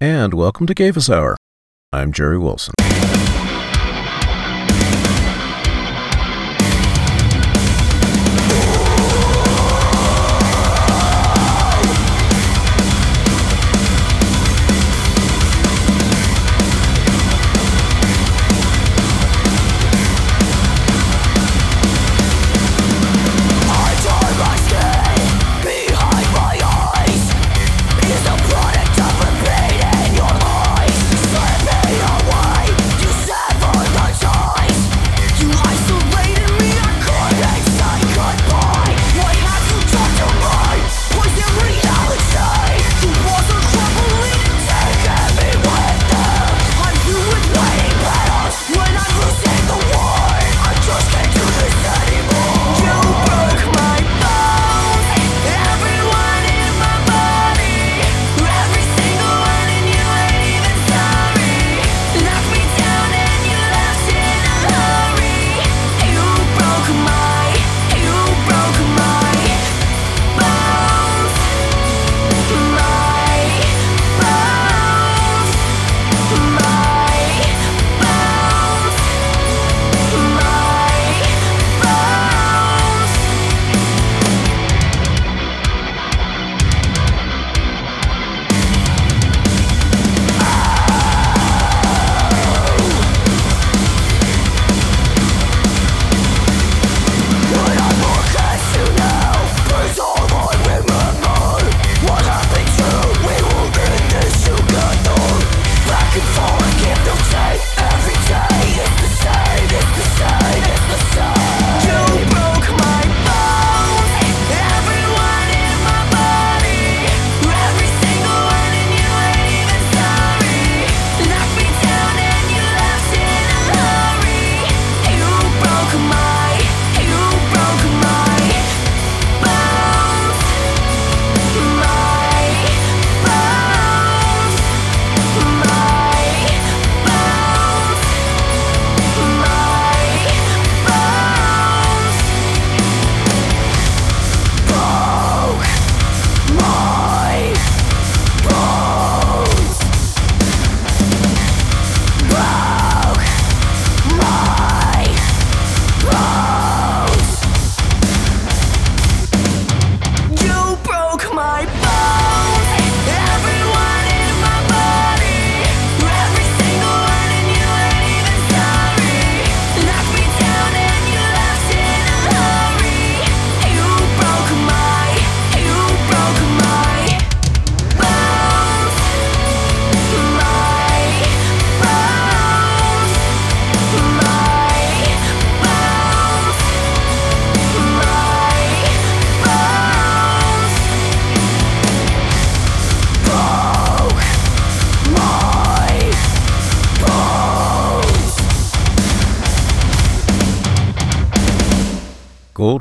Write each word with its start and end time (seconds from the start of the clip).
and 0.00 0.32
welcome 0.32 0.66
to 0.66 0.72
Cephas 0.74 1.10
Hour. 1.10 1.36
I'm 1.92 2.10
Jerry 2.10 2.38
Wilson. 2.38 2.72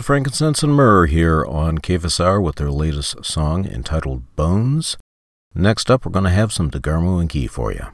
Frankincense, 0.09 0.63
and 0.63 0.73
Myrrh 0.73 1.05
here 1.05 1.45
on 1.45 1.77
Hour 2.19 2.41
with 2.41 2.55
their 2.55 2.71
latest 2.71 3.23
song 3.23 3.67
entitled 3.67 4.35
Bones. 4.35 4.97
Next 5.53 5.91
up, 5.91 6.03
we're 6.03 6.11
going 6.11 6.23
to 6.23 6.31
have 6.31 6.51
some 6.51 6.71
DeGarmo 6.71 7.21
and 7.21 7.29
Key 7.29 7.45
for 7.45 7.71
you. 7.71 7.85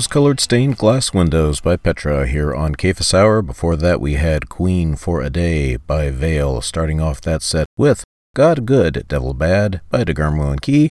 rose-colored 0.00 0.40
stained 0.40 0.78
glass 0.78 1.12
windows 1.12 1.60
by 1.60 1.76
Petra 1.76 2.26
here 2.26 2.54
on 2.54 2.74
Cephas 2.74 3.12
Hour. 3.12 3.42
Before 3.42 3.76
that, 3.76 4.00
we 4.00 4.14
had 4.14 4.48
Queen 4.48 4.96
for 4.96 5.20
a 5.20 5.28
Day 5.28 5.76
by 5.76 6.08
Vale, 6.08 6.62
starting 6.62 7.02
off 7.02 7.20
that 7.20 7.42
set 7.42 7.66
with 7.76 8.02
God 8.34 8.64
Good, 8.64 9.04
Devil 9.08 9.34
Bad 9.34 9.82
by 9.90 10.04
DeGarmo 10.04 10.52
and 10.52 10.62
Key, 10.62 10.88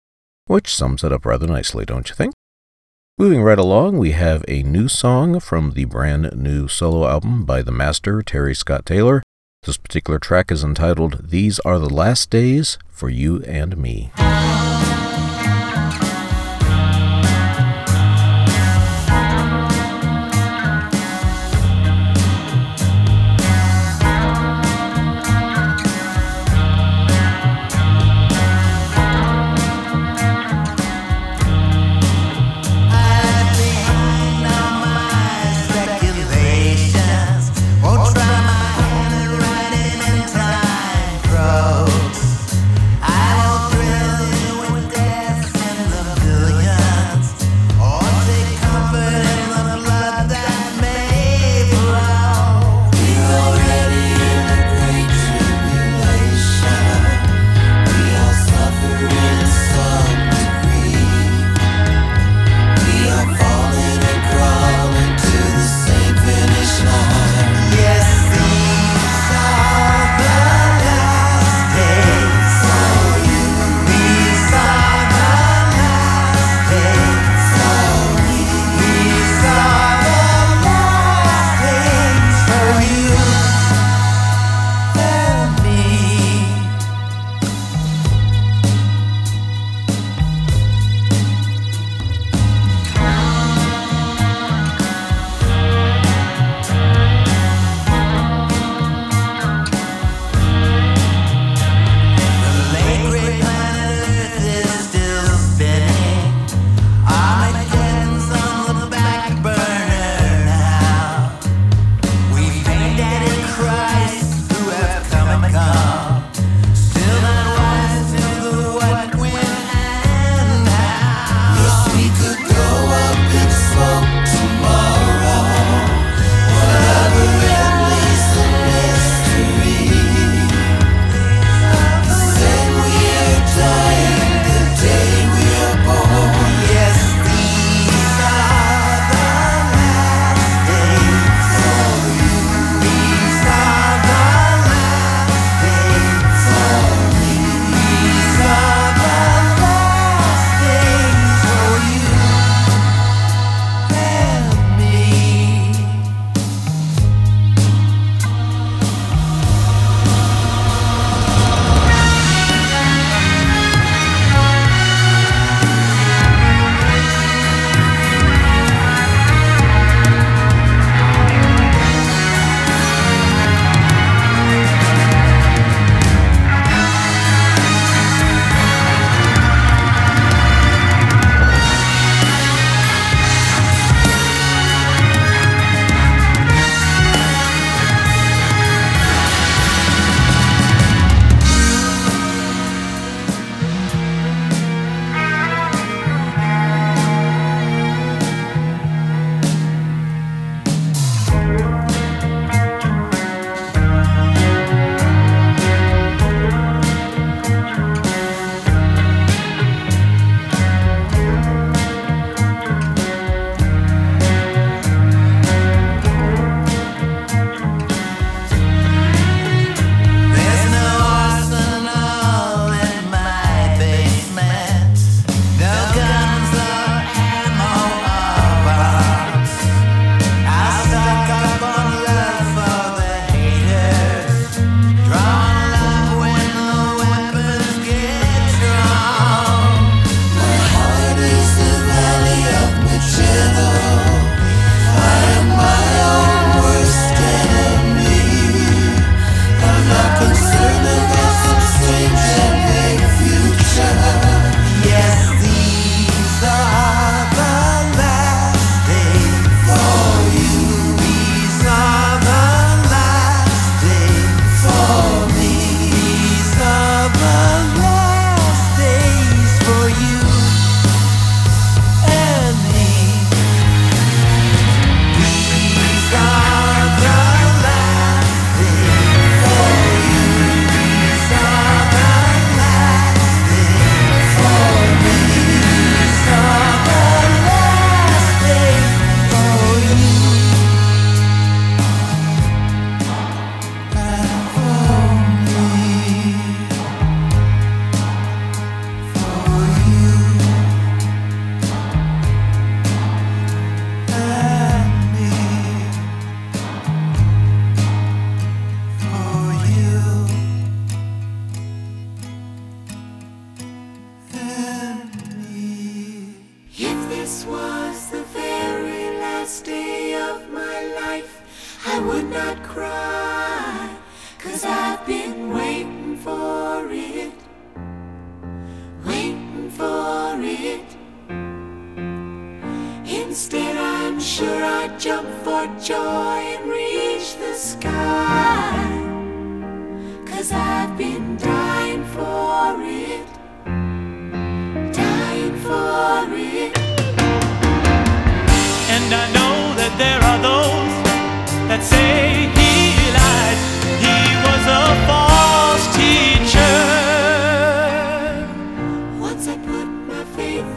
which 0.45 0.73
sums 0.73 1.03
it 1.03 1.11
up 1.11 1.25
rather 1.25 1.45
nicely, 1.47 1.83
don't 1.83 2.07
you 2.07 2.15
think? 2.15 2.33
Moving 3.17 3.41
right 3.41 3.59
along, 3.59 3.97
we 3.97 4.11
have 4.11 4.45
a 4.47 4.63
new 4.63 4.87
song 4.87 5.41
from 5.41 5.71
the 5.71 5.83
brand 5.83 6.31
new 6.37 6.69
solo 6.69 7.05
album 7.05 7.43
by 7.43 7.61
the 7.61 7.73
master 7.73 8.21
Terry 8.21 8.55
Scott 8.55 8.85
Taylor. 8.85 9.21
This 9.63 9.75
particular 9.75 10.17
track 10.17 10.49
is 10.49 10.63
entitled 10.63 11.29
These 11.29 11.59
Are 11.65 11.77
the 11.77 11.93
Last 11.93 12.29
Days 12.29 12.77
for 12.89 13.09
You 13.09 13.43
and 13.43 13.75
Me. 13.75 14.11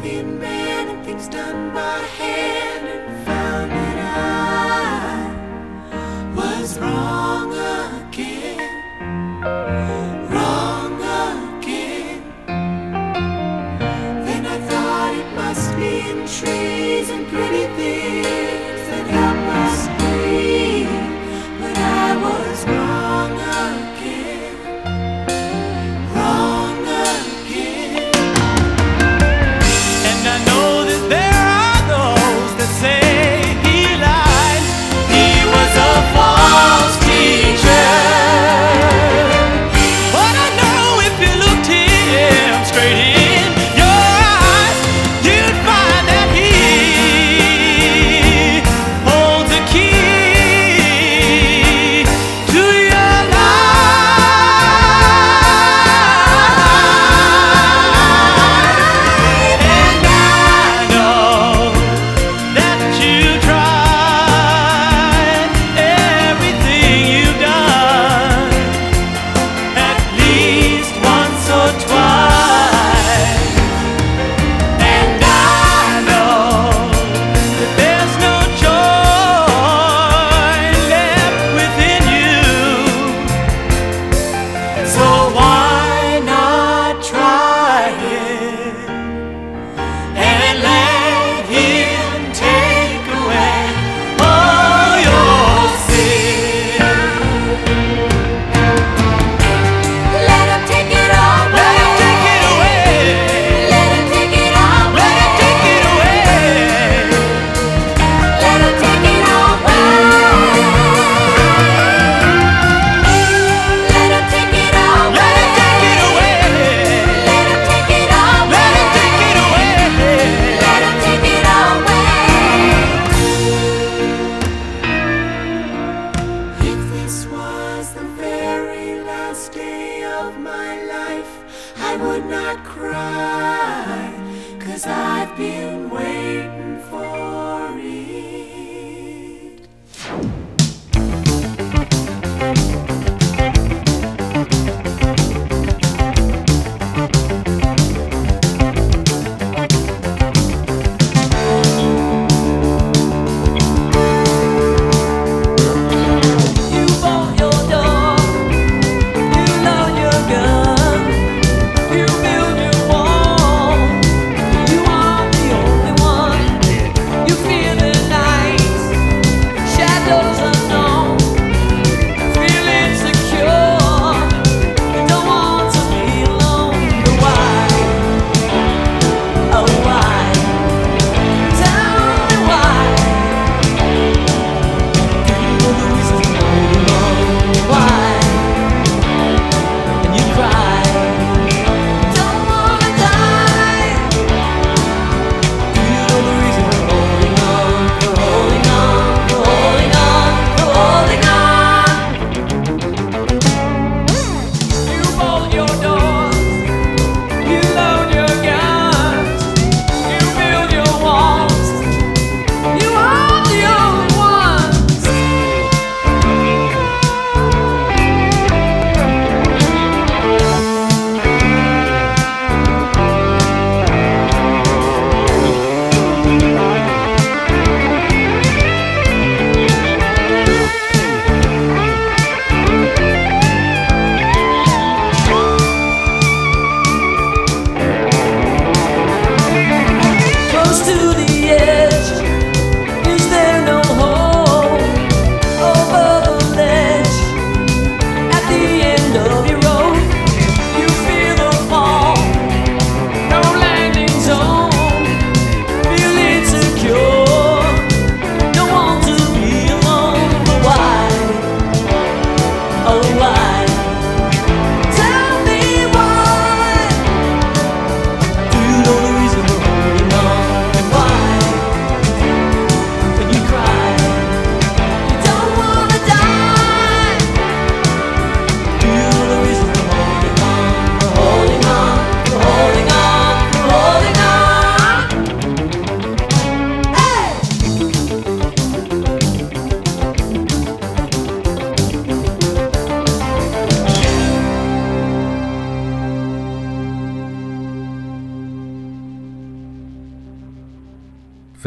In 0.07 0.39
man 0.39 0.89
and 0.89 1.05
things 1.05 1.29
done 1.29 1.75
by 1.75 1.99
hand 2.19 2.56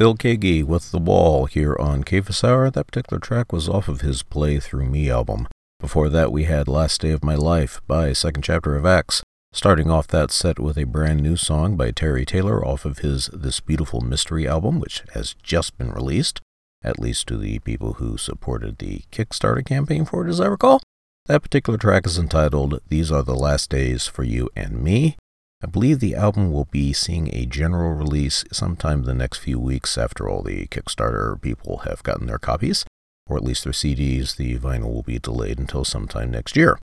Phil 0.10 0.17
Keaggy 0.17 0.63
with 0.63 0.89
The 0.89 0.98
Wall 0.98 1.45
here 1.45 1.76
on 1.80 2.04
Cephas 2.04 2.43
Hour. 2.43 2.72
That 2.72 2.88
particular 2.88 3.19
track 3.19 3.54
was 3.54 3.69
off 3.69 3.88
of 3.88 4.02
his 4.02 4.24
Play 4.24 4.60
Through 4.60 4.89
Me 4.89 5.08
album. 5.08 5.48
Before 5.80 6.10
that, 6.10 6.32
we 6.32 6.45
had 6.45 6.67
Last 6.67 7.02
Day 7.02 7.12
of 7.12 7.24
My 7.24 7.36
Life 7.36 7.80
by 7.86 8.13
Second 8.13 8.41
Chapter 8.41 8.76
of 8.76 8.88
Acts. 8.88 9.22
Starting 9.54 9.91
off 9.91 10.08
that 10.08 10.32
set 10.32 10.58
with 10.58 10.80
a 10.80 10.86
brand 10.86 11.22
new 11.22 11.36
song 11.36 11.78
by 11.78 11.91
Terry 11.91 12.26
Taylor 12.26 12.65
off 12.65 12.86
of 12.86 13.00
his 13.00 13.28
This 13.32 13.60
Beautiful 13.60 14.02
Mystery 14.02 14.48
album, 14.48 14.80
which 14.80 15.04
has 15.13 15.36
just 15.43 15.78
been 15.78 15.91
released, 15.91 16.41
at 16.84 17.00
least 17.00 17.28
to 17.28 17.38
the 17.38 17.60
people 17.60 17.93
who 17.93 18.17
supported 18.17 18.80
the 18.80 19.04
Kickstarter 19.12 19.63
campaign 19.63 20.06
for 20.06 20.26
it, 20.26 20.32
as 20.32 20.41
I 20.41 20.48
recall. 20.48 20.82
That 21.28 21.43
particular 21.43 21.78
track 21.78 22.08
is 22.08 22.17
entitled 22.17 22.80
These 22.88 23.12
Are 23.12 23.22
the 23.22 23.36
Last 23.36 23.69
Days 23.69 24.08
for 24.08 24.24
You 24.24 24.50
and 24.56 24.82
Me. 24.82 25.17
I 25.62 25.67
believe 25.67 26.00
the 26.00 26.15
album 26.15 26.54
will 26.54 26.69
be 26.72 26.93
seeing 26.93 27.30
a 27.34 27.45
general 27.45 27.91
release 27.91 28.45
sometime 28.50 29.00
in 29.00 29.06
the 29.06 29.13
next 29.13 29.39
few 29.39 29.60
weeks 29.60 29.98
after 29.98 30.30
all 30.30 30.41
the 30.41 30.67
Kickstarter 30.67 31.39
people 31.41 31.80
have 31.80 32.02
gotten 32.02 32.28
their 32.28 32.38
copies, 32.38 32.86
or 33.28 33.36
at 33.36 33.43
least 33.43 33.65
their 33.65 33.74
CDs. 33.74 34.38
The 34.38 34.58
vinyl 34.58 34.93
will 34.93 35.04
be 35.04 35.19
delayed 35.19 35.60
until 35.60 35.84
sometime 35.84 36.32
next 36.32 36.56
year. 36.56 36.80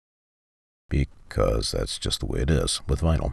Because 0.91 1.73
that's 1.73 1.99
just 1.99 2.21
the 2.21 2.27
way 2.27 2.41
it 2.41 2.51
is 2.51 2.83
with 2.87 3.01
vinyl. 3.01 3.33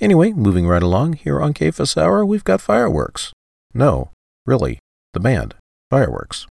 Anyway, 0.00 0.32
moving 0.32 0.66
right 0.66 0.82
along, 0.82 1.12
here 1.12 1.42
on 1.42 1.54
Cephas 1.54 1.98
Hour, 1.98 2.24
we've 2.24 2.44
got 2.44 2.62
Fireworks. 2.62 3.34
No, 3.74 4.08
really, 4.46 4.78
the 5.12 5.20
band, 5.20 5.56
Fireworks. 5.90 6.46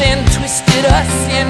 And 0.00 0.24
twisted 0.32 0.84
us, 0.86 1.28
and 1.28 1.47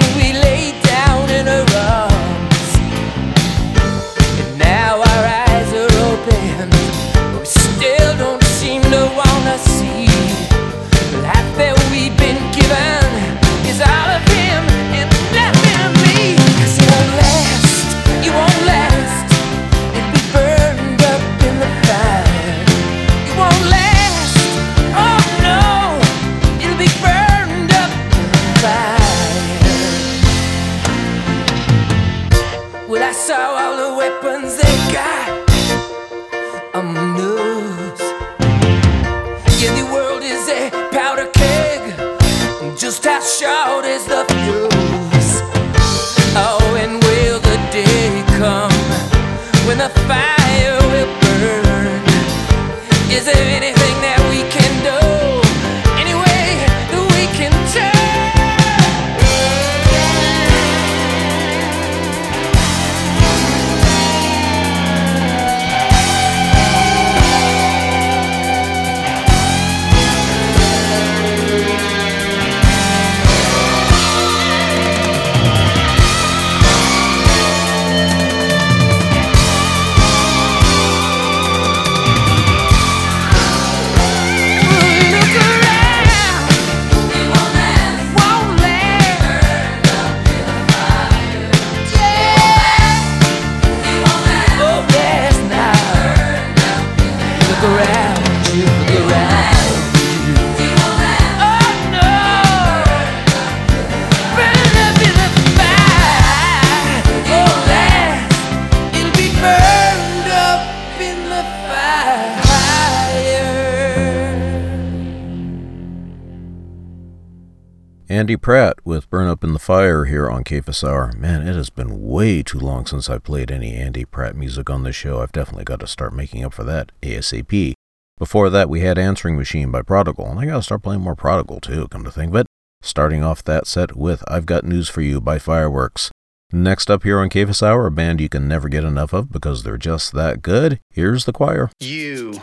Andy 118.19 118.37
Pratt 118.37 118.85
with 118.85 119.09
Burn 119.11 119.29
Up 119.29 119.45
in 119.45 119.53
the 119.53 119.61
Fire 119.61 120.07
here 120.07 120.29
on 120.29 120.43
KFS 120.43 120.83
Hour. 120.83 121.13
Man, 121.17 121.47
it 121.47 121.55
has 121.55 121.71
been 121.71 122.03
way 122.03 122.43
too 122.43 122.59
long 122.59 122.85
since 122.85 123.09
I 123.09 123.19
played 123.19 123.49
any 123.49 123.77
Andy 123.77 124.05
Pratt 124.05 124.35
music 124.35 124.69
on 124.69 124.83
this 124.83 124.97
show. 124.97 125.21
I've 125.23 125.31
definitely 125.31 125.63
got 125.63 125.79
to 125.79 125.87
start 125.87 126.13
making 126.13 126.45
up 126.45 126.53
for 126.53 126.65
that 126.65 126.91
ASAP. 127.01 127.75
Before 128.19 128.51
that, 128.51 128.69
we 128.69 128.81
had 128.81 128.99
Answering 128.99 129.37
Machine 129.37 129.71
by 129.71 129.83
Prodigal, 129.83 130.29
and 130.29 130.41
I 130.41 130.47
gotta 130.47 130.65
start 130.65 130.83
playing 130.83 131.03
more 131.03 131.15
Prodigal 131.15 131.61
too, 131.61 131.87
come 131.87 132.03
to 132.03 132.11
think 132.11 132.31
of 132.31 132.41
it. 132.41 132.47
Starting 132.83 133.23
off 133.23 133.45
that 133.45 133.69
set 133.69 133.95
with 133.97 134.25
I've 134.27 134.47
Got 134.47 134.65
News 134.65 134.89
for 134.89 135.01
You 135.01 135.21
by 135.21 135.39
Fireworks. 135.39 136.11
Next 136.51 136.91
up 136.91 137.05
here 137.05 137.21
on 137.21 137.31
KFS 137.31 137.63
Hour, 137.63 137.87
a 137.87 137.91
band 137.93 138.21
you 138.21 138.29
can 138.29 138.49
never 138.49 138.69
get 138.69 138.83
enough 138.83 139.13
of 139.13 139.31
because 139.31 139.63
they're 139.63 139.79
just 139.79 140.13
that 140.15 140.43
good. 140.43 140.81
Here's 140.91 141.25
the 141.25 141.33
choir. 141.33 141.71
You 141.79 142.41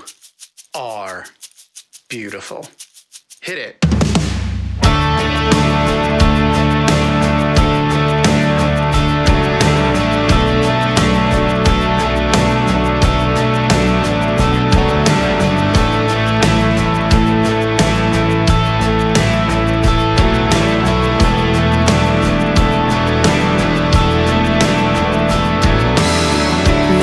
are 0.74 1.26
beautiful. 2.08 2.66
Hit 3.42 3.58
it. 3.58 4.45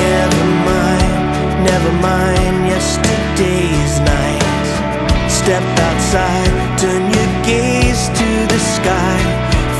Never 0.03 0.45
mind, 0.65 1.63
never 1.63 1.91
mind 2.01 2.67
yesterday's 2.67 3.99
night. 4.01 5.29
Step 5.29 5.63
outside, 5.79 6.42
sky. 8.83 9.19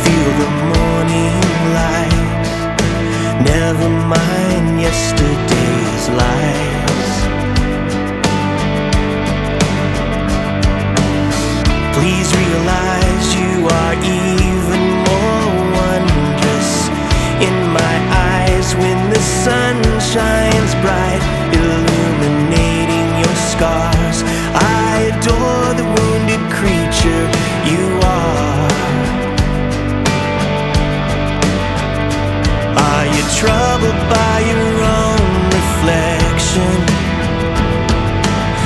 Feel 0.04 0.32
the 0.41 0.51
morning 0.74 1.39
light. 1.80 2.47
Never 3.54 3.89
mind 4.16 4.66
yesterday's 4.88 6.06
lies. 6.22 7.12
Please 11.95 12.30
realize 12.43 13.26
you 13.41 13.54
are 13.80 13.95
even 14.24 14.84
more 15.10 15.47
wondrous 15.80 16.72
in 17.47 17.56
my 17.80 17.95
eyes 18.32 18.68
when 18.82 18.99
the 19.14 19.24
sun 19.43 19.76
shines 20.14 20.74
bright, 20.84 21.24
illuminating 21.60 23.10
your 23.24 23.38
scars. 23.51 24.18
I 24.56 25.12
adore 25.12 25.70
the 25.80 25.88
wounded 25.95 26.43
creature 26.58 27.32
troubled 33.43 34.01
by 34.09 34.35
your 34.51 34.75
own 34.99 35.25
reflection? 35.57 36.75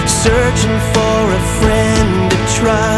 Searching 0.08 0.78
for 0.94 1.20
a 1.40 1.42
friend 1.60 2.32
to 2.32 2.38
trust. 2.60 2.97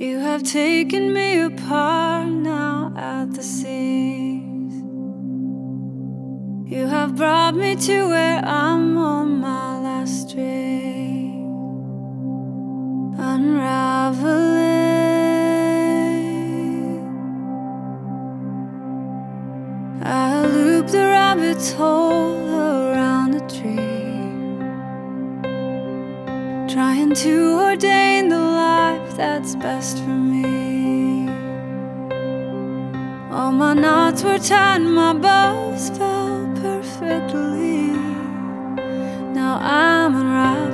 You 0.00 0.18
have 0.20 0.42
taken 0.42 1.12
me 1.12 1.40
apart 1.40 2.26
now 2.26 2.90
at 2.96 3.34
the 3.34 3.42
seams. 3.42 4.72
You 6.72 6.86
have 6.86 7.16
brought 7.16 7.54
me 7.54 7.76
to 7.76 8.08
where 8.08 8.42
I'm 8.42 8.96
on 8.96 9.40
my 9.40 9.78
last 9.78 10.30
string, 10.30 11.44
unraveling. 13.18 13.60
I 20.02 20.46
looped 20.46 20.92
the 20.92 21.04
rabbit's 21.18 21.72
hole 21.72 22.48
around 22.48 23.34
a 23.34 23.40
tree, 23.54 24.24
trying 26.72 27.12
to 27.16 27.60
ordain 27.60 28.19
that's 29.20 29.54
best 29.54 29.98
for 29.98 30.16
me. 30.32 31.28
All 33.30 33.52
my 33.52 33.74
knots 33.74 34.24
were 34.24 34.38
tied, 34.38 34.78
my 34.78 35.12
bows 35.12 35.90
fell 35.90 36.50
perfectly. 36.62 37.92
Now 39.38 39.58
I'm 39.60 40.16
unraveled. 40.16 40.69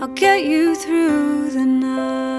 I'll 0.00 0.08
get 0.08 0.44
you 0.44 0.74
through 0.74 1.50
the 1.50 1.66
night. 1.66 2.29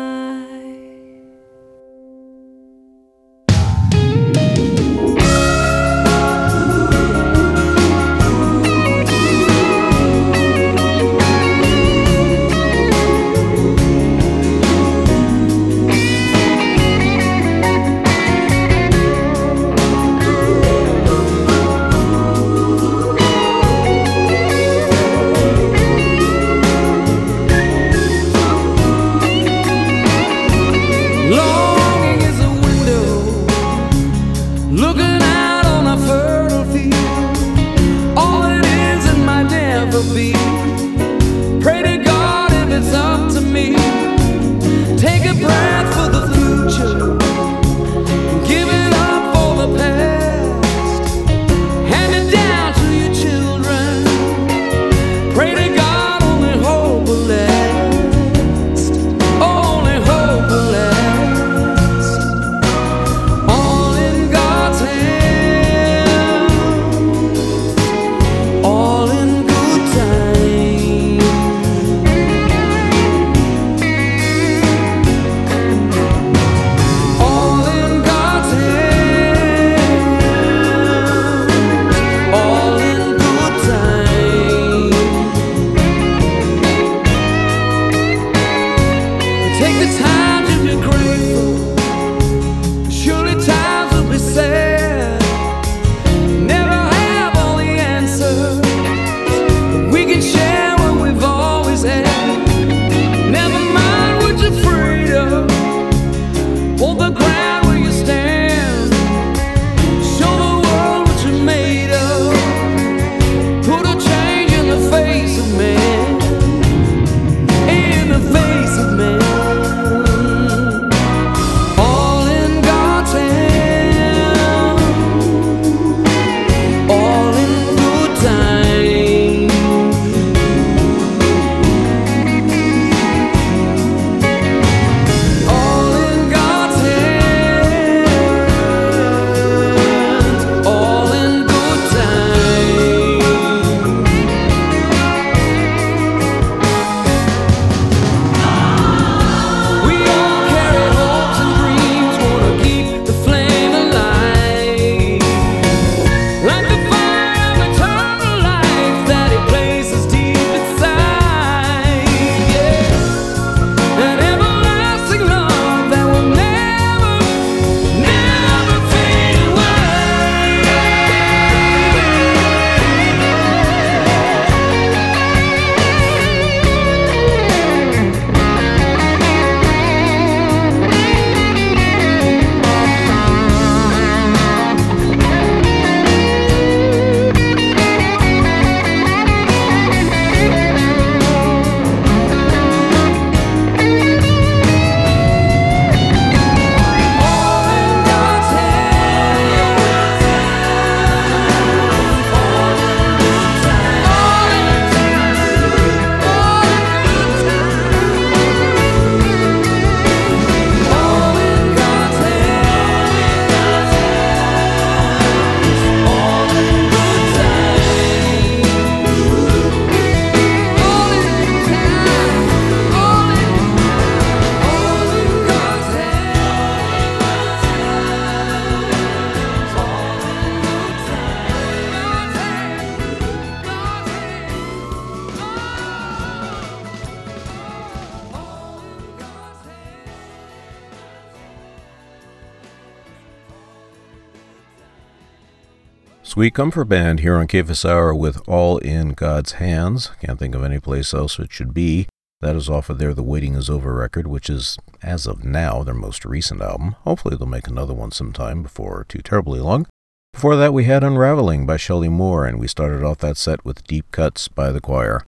Sweet 246.32 246.54
Comfort 246.54 246.86
Band 246.86 247.20
here 247.20 247.36
on 247.36 247.46
KFS 247.46 247.84
Hour 247.84 248.16
with 248.16 248.42
All 248.48 248.78
in 248.78 249.10
God's 249.10 249.52
Hands. 249.52 250.10
Can't 250.22 250.40
think 250.40 250.56
of 250.56 250.64
any 250.64 250.80
place 250.80 251.14
else 251.14 251.38
it 251.40 251.52
should 251.52 251.74
be. 251.74 252.08
That 252.40 252.56
is 252.56 252.70
off 252.70 252.90
of 252.90 253.00
their 253.00 253.14
The 253.14 253.22
Waiting 253.22 253.56
Is 253.56 253.70
Over 253.70 253.94
record, 253.94 254.28
which 254.28 254.50
is, 254.50 254.78
as 255.04 255.28
of 255.28 255.44
now, 255.44 255.84
their 255.84 255.94
most 255.94 256.24
recent 256.24 256.62
album. 256.62 256.96
Hopefully 257.02 257.36
they'll 257.36 257.50
make 257.50 257.68
another 257.68 257.94
one 257.94 258.12
sometime 258.12 258.64
before 258.64 259.06
too 259.10 259.20
terribly 259.20 259.60
long. 259.60 259.88
Before 260.32 260.56
that, 260.56 260.74
we 260.74 260.86
had 260.86 261.04
Unraveling 261.04 261.66
by 261.66 261.76
Shelley 261.76 262.08
Moore, 262.08 262.46
and 262.46 262.62
we 262.62 262.68
started 262.70 263.04
off 263.04 263.18
that 263.18 263.36
set 263.36 263.66
with 263.66 263.84
Deep 263.84 264.10
Cuts 264.14 264.48
by 264.48 264.72
the 264.72 264.80
Choir. 264.80 265.26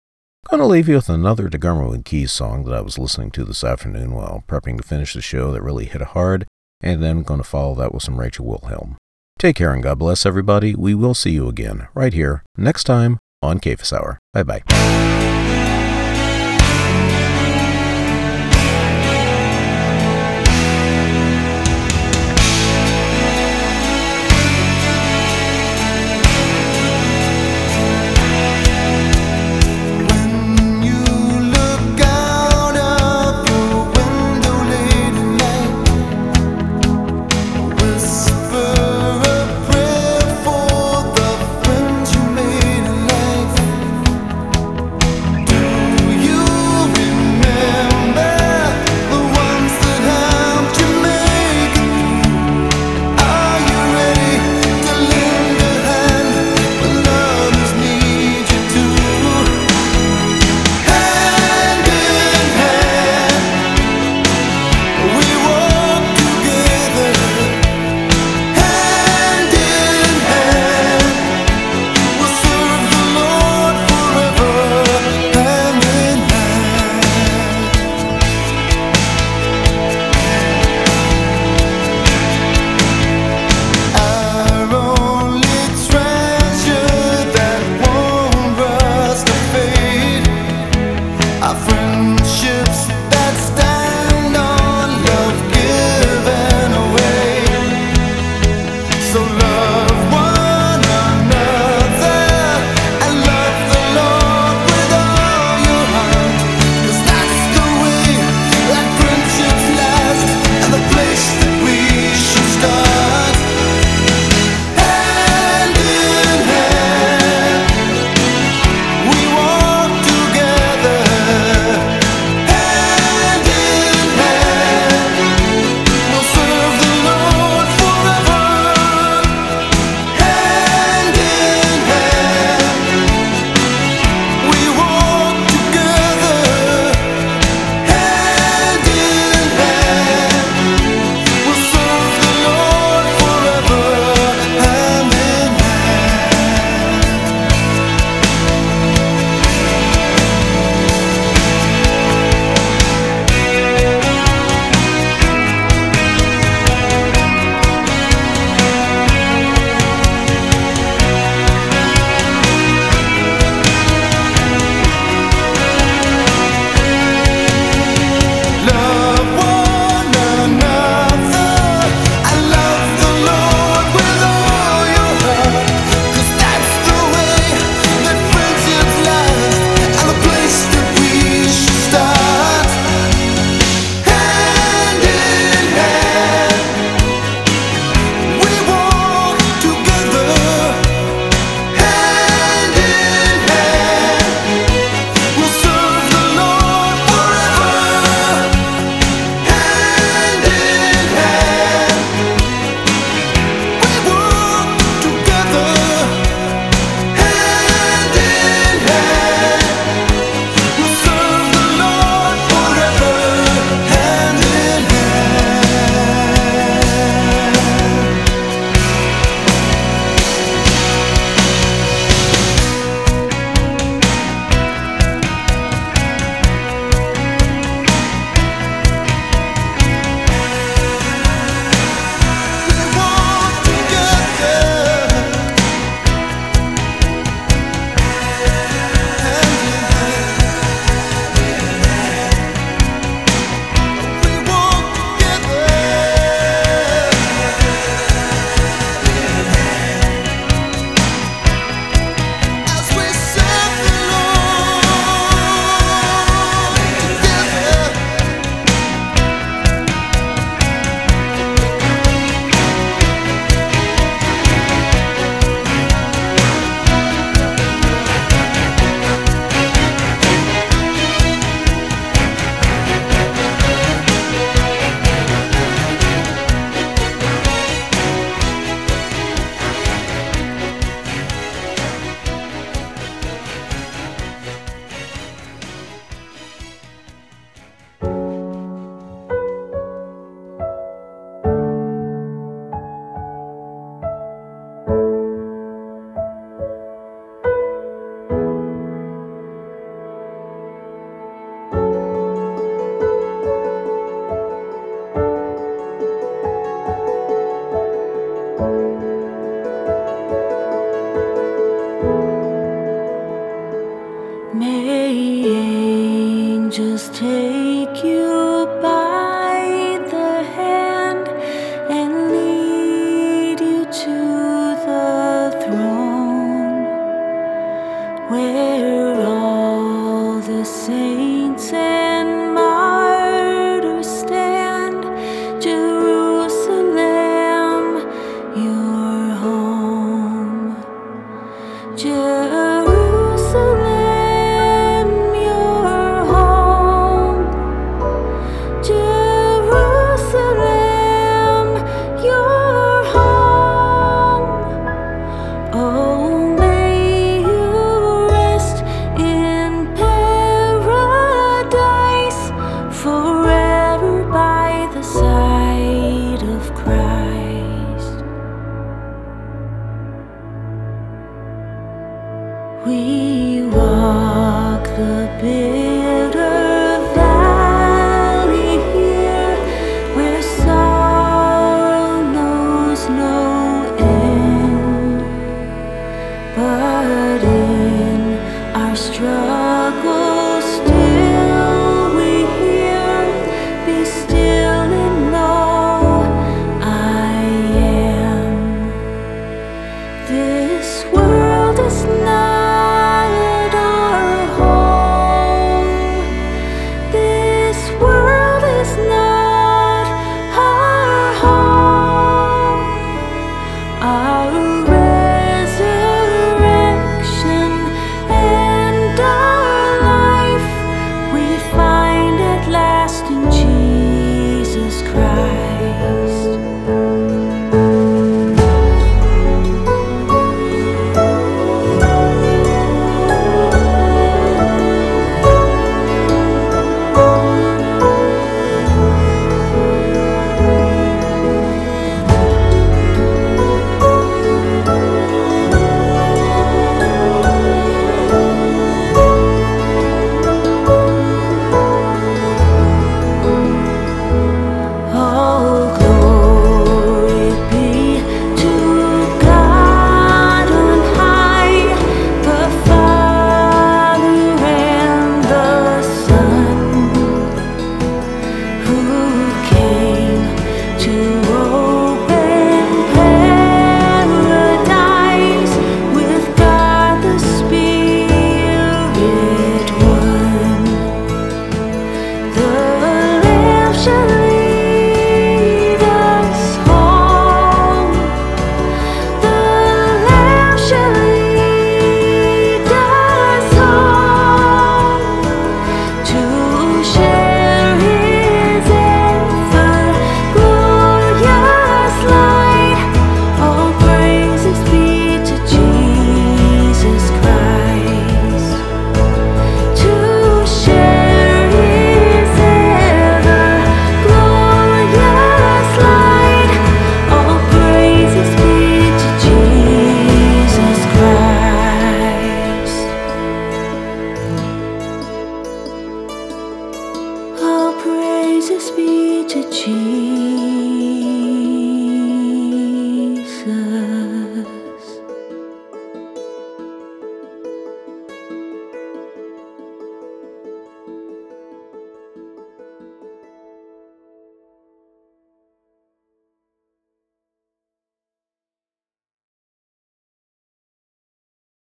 Gonna 0.52 0.68
leave 0.68 0.88
you 0.88 0.98
with 0.98 1.10
another 1.10 1.50
DeGarmo 1.50 1.96
and 1.96 2.06
Keys 2.06 2.32
song 2.32 2.64
that 2.66 2.76
I 2.76 2.82
was 2.82 3.00
listening 3.00 3.32
to 3.32 3.44
this 3.44 3.64
afternoon 3.64 4.14
while 4.14 4.44
prepping 4.48 4.78
to 4.78 4.84
finish 4.84 5.16
the 5.16 5.22
show 5.24 5.52
that 5.52 5.64
really 5.64 5.86
hit 5.86 6.04
hard, 6.04 6.46
and 6.80 7.02
then 7.02 7.24
gonna 7.24 7.42
follow 7.42 7.74
that 7.74 7.92
with 7.92 8.04
some 8.04 8.20
Rachel 8.20 8.46
Wilhelm. 8.46 8.98
Take 9.42 9.56
care 9.56 9.74
and 9.74 9.82
God 9.82 9.98
bless 9.98 10.24
everybody. 10.24 10.76
We 10.76 10.94
will 10.94 11.16
see 11.16 11.32
you 11.32 11.50
again 11.50 11.88
right 11.96 12.14
here 12.14 12.44
next 12.58 12.84
time 12.84 13.18
on 13.42 13.58
KFS 13.58 13.92
Hour. 13.92 14.20
Bye 14.34 14.44
bye. 14.44 15.21